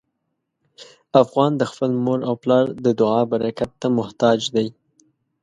[1.23, 4.67] افغان د خپل مور او پلار د دعا برکت ته محتاج دی.